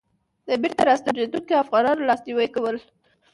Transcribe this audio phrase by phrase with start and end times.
[0.47, 2.77] د بېرته راستنېدونکو افغانانو لاسنيوی کول.